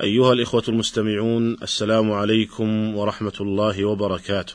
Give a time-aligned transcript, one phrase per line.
[0.00, 4.54] أيها الإخوة المستمعون السلام عليكم ورحمة الله وبركاته.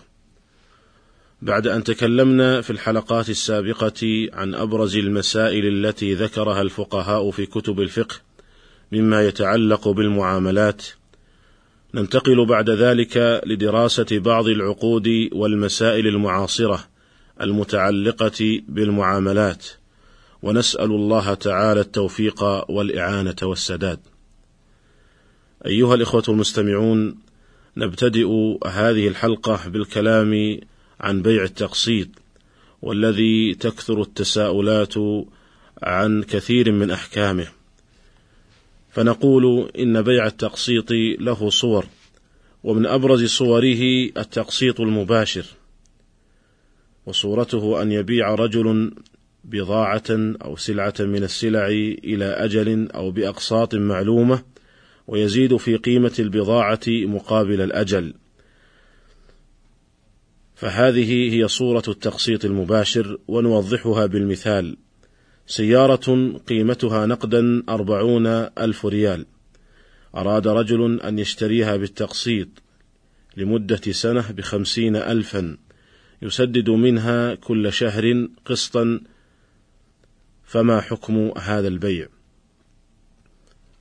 [1.42, 8.16] بعد أن تكلمنا في الحلقات السابقة عن أبرز المسائل التي ذكرها الفقهاء في كتب الفقه
[8.92, 10.84] مما يتعلق بالمعاملات،
[11.94, 16.88] ننتقل بعد ذلك لدراسة بعض العقود والمسائل المعاصرة
[17.42, 19.66] المتعلقة بالمعاملات،
[20.42, 24.00] ونسأل الله تعالى التوفيق والإعانة والسداد.
[25.66, 27.16] أيها الإخوة المستمعون،
[27.78, 30.60] نبتدئ هذه الحلقة بالكلام
[31.00, 32.08] عن بيع التقسيط،
[32.82, 34.94] والذي تكثر التساؤلات
[35.84, 37.48] عن كثير من أحكامه.
[38.92, 41.86] فنقول إن بيع التقسيط له صور،
[42.64, 45.46] ومن أبرز صوره التقسيط المباشر،
[47.06, 48.92] وصورته أن يبيع رجل
[49.44, 51.68] بضاعة أو سلعة من السلع
[52.04, 54.44] إلى أجل أو بأقساط معلومة
[55.08, 58.14] ويزيد في قيمة البضاعة مقابل الأجل.
[60.56, 64.78] فهذه هي صورة التقسيط المباشر ونوضحها بالمثال:
[65.48, 69.26] سيارة قيمتها نقدا أربعون ألف ريال،
[70.16, 72.48] أراد رجل أن يشتريها بالتقسيط
[73.38, 75.58] لمدة سنة بخمسين ألفا،
[76.22, 79.00] يسدد منها كل شهر قسطا،
[80.44, 82.08] فما حكم هذا البيع؟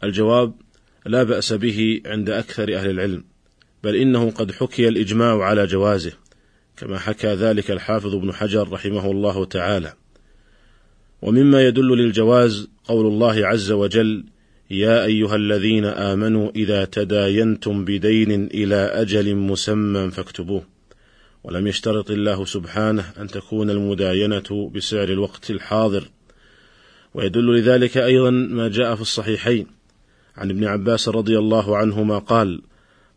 [0.05, 0.55] الجواب:
[1.07, 3.25] لا بأس به عند أكثر أهل العلم،
[3.85, 6.13] بل إنه قد حكي الإجماع على جوازه،
[6.77, 9.93] كما حكى ذلك الحافظ ابن حجر رحمه الله تعالى.
[11.23, 14.25] ومما يدل للجواز قول الله عز وجل:
[14.71, 20.67] يا أيها الذين آمنوا إذا تداينتم بدين إلى أجل مسمى فاكتبوه.
[21.45, 26.09] ولم يشترط الله سبحانه أن تكون المداينة بسعر الوقت الحاضر.
[27.15, 29.76] ويدل لذلك أيضا ما جاء في الصحيحين
[30.37, 32.63] عن ابن عباس رضي الله عنهما قال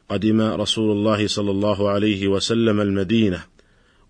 [0.09, 3.43] قدم رسول الله صلى الله عليه وسلم المدينة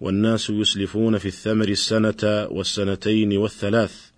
[0.01, 4.09] والناس يسلفون في الثمر السنة والسنتين والثلاث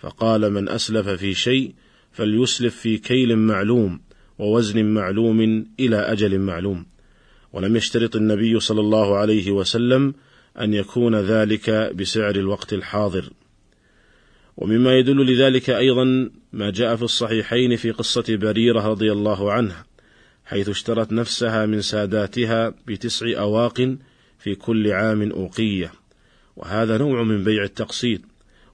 [0.00, 1.74] فقال من أسلف في شيء
[2.12, 4.00] فليسلف في كيل معلوم
[4.38, 6.86] ووزن معلوم إلى أجل معلوم.
[7.52, 10.14] ولم يشترط النبي صلى الله عليه وسلم
[10.60, 13.30] أن يكون ذلك بسعر الوقت الحاضر.
[14.58, 19.86] ومما يدل لذلك أيضا ما جاء في الصحيحين في قصة بريرة رضي الله عنها
[20.44, 23.96] حيث اشترت نفسها من ساداتها بتسع أواق
[24.38, 25.92] في كل عام أوقية.
[26.56, 28.20] وهذا نوع من بيع التقسيط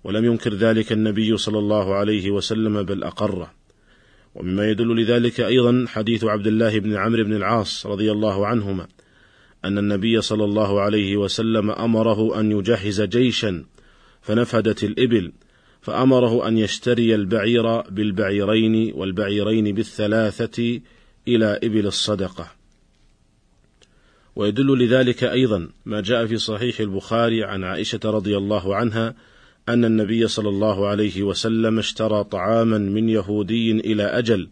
[0.05, 3.53] ولم ينكر ذلك النبي صلى الله عليه وسلم بل أقره
[4.34, 8.87] ومما يدل لذلك أيضا حديث عبد الله بن عمرو بن العاص رضي الله عنهما
[9.65, 13.65] أن النبي صلى الله عليه وسلم أمره أن يجهز جيشا
[14.23, 15.33] فنفدت الإبل
[15.84, 20.81] فأمره أن يشتري البعير بالبعيرين والبعيرين بالثلاثة
[21.28, 22.53] إلى إبل الصدقة.
[24.37, 29.15] ويدل لذلك أيضا ما جاء في صحيح البخاري عن عائشة رضي الله عنها
[29.69, 34.49] أن النبي صلى الله عليه وسلم اشترى طعاما من يهودي إلى أجل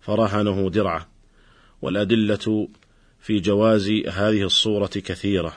[0.00, 1.08] فرهنه درعة.
[1.82, 2.68] والأدلة
[3.20, 5.56] في جواز هذه الصورة كثيرة.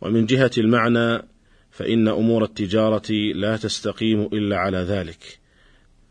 [0.00, 1.31] ومن جهة المعنى
[1.72, 5.38] فإن أمور التجارة لا تستقيم إلا على ذلك،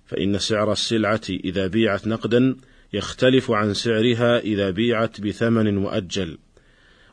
[0.05, 2.55] فإن سعر السلعة إذا بيعت نقدا
[2.94, 6.38] يختلف عن سعرها إذا بيعت بثمن مؤجل،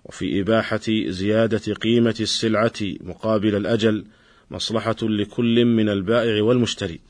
[0.04, 4.04] وفي إباحة زيادة قيمة السلعة مقابل الأجل
[4.50, 7.00] مصلحة لكل من البائع والمشتري،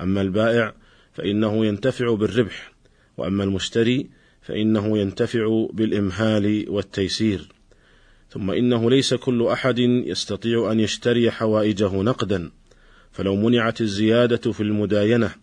[0.00, 0.74] أما البائع
[1.12, 2.72] فإنه ينتفع بالربح،
[3.16, 4.10] وأما المشتري
[4.42, 7.57] فإنه ينتفع بالإمهال والتيسير.
[8.30, 12.50] ثم إنه ليس كل أحد يستطيع أن يشتري حوائجه نقدا.
[13.12, 15.34] فلو منعت الزيادة في المداينة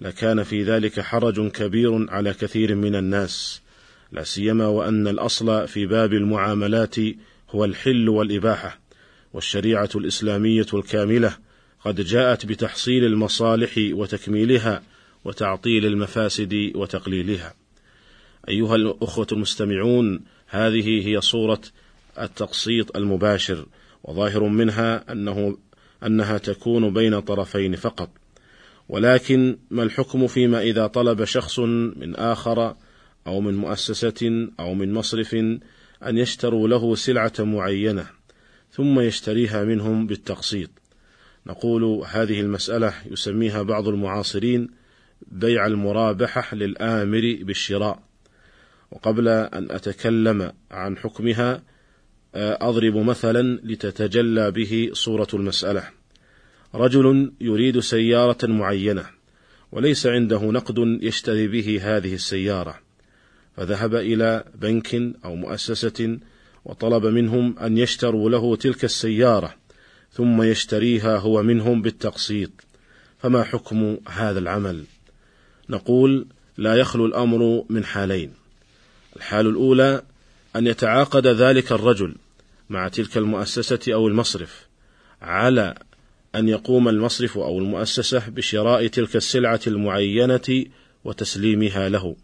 [0.00, 3.62] لكان في ذلك حرج كبير على كثير من الناس.
[4.12, 6.96] لا سيما وأن الأصل في باب المعاملات
[7.50, 8.80] هو الحل والإباحة
[9.32, 11.36] والشريعة الإسلامية الكاملة
[11.84, 14.82] قد جاءت بتحصيل المصالح وتكميلها
[15.24, 17.54] وتعطيل المفاسد وتقليلها.
[18.48, 21.60] أيها الأخوة المستمعون هذه هي صورة
[22.20, 23.66] التقسيط المباشر
[24.04, 25.56] وظاهر منها أنه
[26.06, 28.10] أنها تكون بين طرفين فقط.
[28.88, 32.76] ولكن ما الحكم فيما إذا طلب شخص من آخر
[33.26, 35.34] أو من مؤسسة أو من مصرف
[36.02, 38.06] أن يشتروا له سلعة معينة
[38.70, 40.70] ثم يشتريها منهم بالتقسيط؟
[41.46, 44.70] نقول هذه المسألة يسميها بعض المعاصرين
[45.26, 48.02] بيع المرابحة للآمر بالشراء.
[48.90, 51.62] وقبل أن أتكلم عن حكمها
[52.34, 55.84] أضرب مثلا لتتجلى به صورة المسألة.
[56.74, 59.06] رجل يريد سيارة معينة
[59.72, 62.78] وليس عنده نقد يشتري به هذه السيارة.
[63.56, 64.94] فذهب إلى بنك
[65.24, 66.18] أو مؤسسة
[66.64, 69.54] وطلب منهم أن يشتروا له تلك السيارة
[70.12, 72.50] ثم يشتريها هو منهم بالتقسيط.
[73.18, 74.84] فما حكم هذا العمل؟
[75.70, 76.26] نقول
[76.56, 78.32] لا يخلو الأمر من حالين.
[79.16, 80.02] الحال الأولى
[80.56, 82.14] أن يتعاقد ذلك الرجل
[82.68, 84.68] مع تلك المؤسسة أو المصرف
[85.22, 85.74] على
[86.34, 90.64] أن يقوم المصرف أو المؤسسة بشراء تلك السلعة المعينة
[91.04, 92.16] وتسليمها له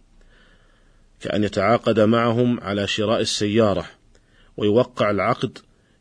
[1.20, 3.84] كأن يتعاقد معهم على شراء السيارة
[4.56, 5.58] ويوقع العقد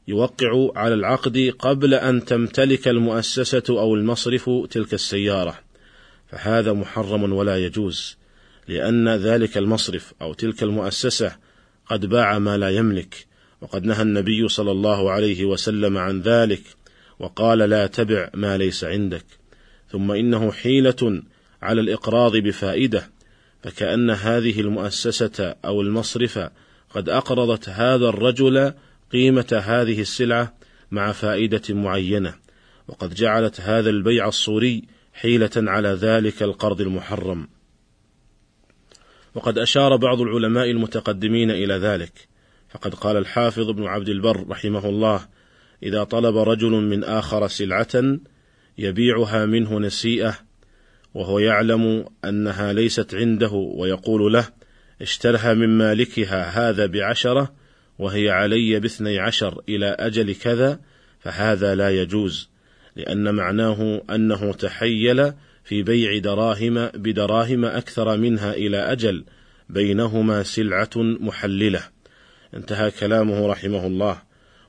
[0.08, 5.60] يوقع على العقد قبل أن تمتلك المؤسسة أو المصرف تلك السيارة.
[6.28, 8.18] فهذا محرم ولا يجوز
[8.68, 11.36] لأن ذلك المصرف أو تلك المؤسسة
[11.86, 13.28] قد باع ما لا يملك.
[13.62, 16.62] وقد نهى النبي صلى الله عليه وسلم عن ذلك
[17.20, 19.26] وقال لا تبع ما ليس عندك
[19.92, 21.24] ثم إنه حيلة
[21.62, 23.10] على الإقراض بفائدة
[23.64, 26.50] فكأن هذه المؤسسة أو المصرف
[26.90, 28.74] قد أقرضت هذا الرجل
[29.12, 30.54] قيمة هذه السلعة
[30.92, 32.34] مع فائدة معينة
[32.88, 34.84] وقد جعلت هذا البيع الصوري
[35.14, 37.48] حيلة على ذلك القرض المحرم.
[39.36, 42.28] وقد أشار بعض العلماء المتقدمين إلى ذلك
[42.70, 45.28] فقد قال الحافظ ابن عبد البر رحمه الله
[45.84, 48.18] إذا طلب رجل من آخر سلعة
[48.78, 50.38] يبيعها منه نسيئة
[51.14, 54.48] وهو يعلم أنها ليست عنده ويقول له
[55.02, 57.54] اشترها من مالكها هذا بعشرة
[58.00, 60.80] وهي علي باثني عشر إلى أجل كذا
[61.20, 62.50] فهذا لا يجوز
[62.96, 65.34] لأن معناه أنه تحيل
[65.64, 69.24] في بيع دراهم بدراهم أكثر منها إلى أجل
[69.70, 71.84] بينهما سلعة محللة.
[72.54, 74.22] انتهى كلامه رحمه الله.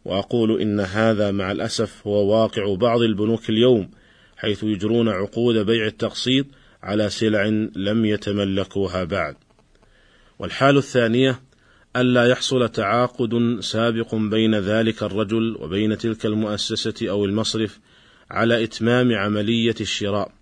[0.05, 3.91] وأقول إن هذا مع الأسف هو واقع بعض البنوك اليوم
[4.37, 6.47] حيث يجرون عقود بيع التقسيط
[6.83, 7.45] على سلع
[7.77, 9.37] لم يتملكوها بعد.
[10.39, 11.41] والحال الثانية
[11.97, 17.81] ألا يحصل تعاقد سابق بين ذلك الرجل وبين تلك المؤسسة أو المصرف
[18.31, 20.33] على إتمام عملية الشراء.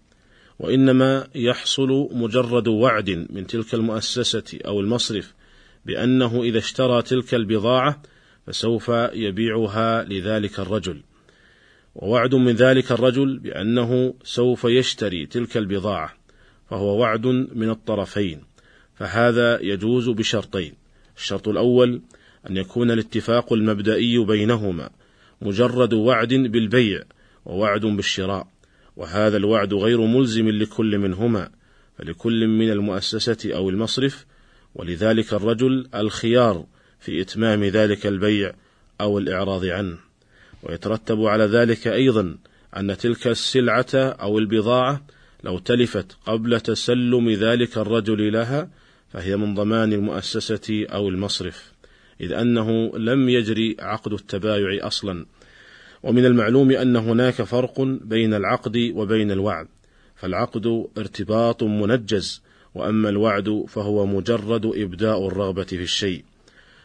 [0.58, 5.34] وإنما يحصل مجرد وعد من تلك المؤسسة أو المصرف
[5.86, 8.02] بأنه إذا اشترى تلك البضاعة
[8.46, 11.02] فسوف يبيعها لذلك الرجل.
[11.94, 16.14] ووعد من ذلك الرجل بأنه سوف يشتري تلك البضاعة
[16.70, 18.40] فهو وعد من الطرفين
[18.94, 20.74] فهذا يجوز بشرطين.
[21.16, 22.02] الشرط الأول
[22.50, 24.90] أن يكون الاتفاق المبدئي بينهما
[25.42, 27.02] مجرد وعد بالبيع
[27.46, 28.46] ووعد بالشراء
[28.96, 31.50] وهذا الوعد غير ملزم لكل منهما
[31.98, 34.26] فلكل من المؤسسة أو المصرف
[34.74, 36.66] ولذلك الرجل الخيار
[37.00, 38.52] في إتمام ذلك البيع
[39.00, 39.98] أو الإعراض عنه.
[40.62, 42.38] ويترتب على ذلك أيضا
[42.76, 45.06] أن تلك السلعة أو البضاعة
[45.44, 48.70] لو تلفت قبل تسلم ذلك الرجل لها
[49.12, 51.72] فهي من ضمان المؤسسة أو المصرف
[52.20, 55.26] إذ أنه لم يجري عقد التبايع أصلا.
[56.02, 59.68] ومن المعلوم أن هناك فرق بين العقد وبين الوعد
[60.16, 62.42] فالعقد ارتباط منجز
[62.74, 66.24] وأما الوعد فهو مجرد إبداء الرغبة في الشيء.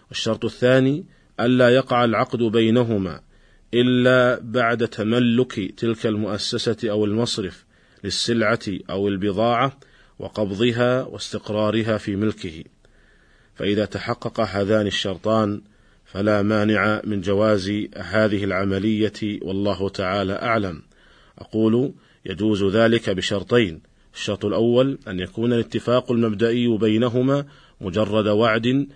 [0.10, 1.06] والشرط الثاني
[1.40, 3.22] ألا يقع العقد بينهما
[3.74, 7.66] إلا بعد تملك تلك المؤسسة أو المصرف
[8.04, 8.60] للسلعة
[8.90, 9.80] أو البضاعة
[10.20, 12.64] وقبضها واستقرارها في ملكه.
[13.56, 15.62] فإذا تحقق هذان الشرطان
[16.06, 20.82] فلا مانع من جواز هذه العملية والله تعالى أعلم.
[21.40, 21.94] أقول
[22.26, 27.46] يجوز ذلك بشرطين الشرط الأول أن يكون الاتفاق المبدئي بينهما
[27.82, 28.88] مجرد وعد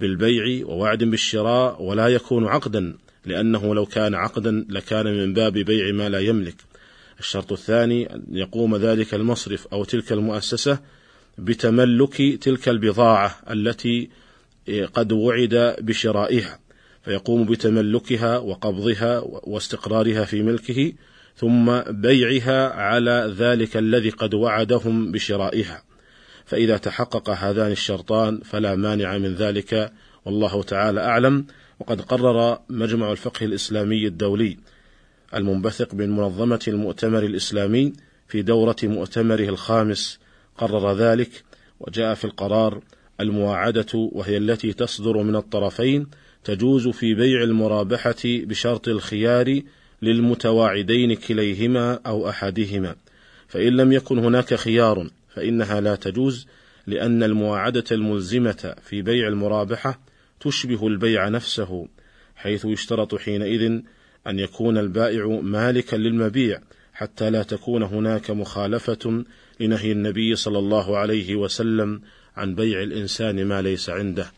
[0.00, 6.08] بالبيع ووعد بالشراء ولا يكون عقدا لأنه لو كان عقدا لكان من باب بيع ما
[6.08, 6.56] لا يملك.
[7.20, 10.78] الشرط الثاني أن يقوم ذلك المصرف أو تلك المؤسسة
[11.38, 14.10] بتملك تلك البضاعة التي
[14.94, 16.58] قد وعد بشرائها
[17.04, 20.92] فيقوم بتملكها وقبضها واستقرارها في ملكه
[21.36, 25.82] ثم بيعها على ذلك الذي قد وعدهم بشرائها.
[26.44, 29.92] فإذا تحقق هذان الشرطان فلا مانع من ذلك
[30.24, 31.46] والله تعالى أعلم.
[31.80, 34.58] وقد قرر مجمع الفقه الإسلامي الدولي
[35.34, 37.92] المنبثق من منظمة المؤتمر الإسلامي
[38.28, 40.18] في دورة مؤتمره الخامس.
[40.58, 41.44] قرر ذلك
[41.80, 42.82] وجاء في القرار
[43.20, 46.06] المواعدة وهي التي تصدر من الطرفين
[46.44, 49.60] تجوز في بيع المرابحة بشرط الخيار
[50.02, 52.96] للمتواعدين كليهما أو أحدهما
[53.48, 56.46] فإن لم يكن هناك خيار فإنها لا تجوز
[56.86, 60.00] لأن المواعدة الملزمة في بيع المرابحة
[60.40, 61.88] تشبه البيع نفسه
[62.36, 63.80] حيث يشترط حينئذ
[64.26, 66.60] أن يكون البائع مالكا للمبيع
[66.92, 69.24] حتى لا تكون هناك مخالفة
[69.60, 72.00] لنهي النبي صلى الله عليه وسلم
[72.36, 74.32] عن بيع الإنسان ما ليس عنده.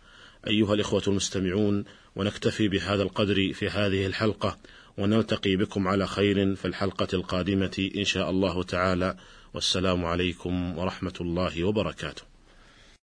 [0.47, 1.85] أيها الإخوة المستمعون
[2.16, 4.59] ونكتفي بهذا القدر في هذه الحلقة.
[4.98, 9.16] ونلتقي بكم على خير في الحلقة القادمة إن شاء الله تعالى.
[9.54, 12.33] والسلام عليكم ورحمة الله وبركاته.